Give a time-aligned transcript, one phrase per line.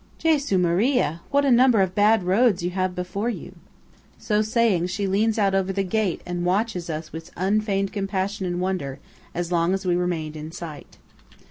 [0.17, 1.21] Jesu Maria!
[1.29, 3.53] What a number of bad roads you have before you!"
[4.17, 8.59] So saying, she leans out over the gate and watches us with unfeigned compassion and
[8.59, 8.97] wonder,
[9.35, 10.97] as long as we remain in sight.